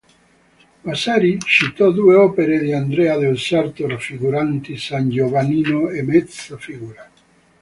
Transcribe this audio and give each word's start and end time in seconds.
Vasari 0.83 1.37
citò 1.41 1.91
due 1.91 2.15
opere 2.15 2.57
di 2.57 2.73
Andrea 2.73 3.19
del 3.19 3.37
Sarto 3.37 3.87
raffiguranti 3.87 4.75
san 4.75 5.09
Giovannino 5.11 5.89
a 5.89 6.01
mezza 6.03 6.57
figura. 6.57 7.07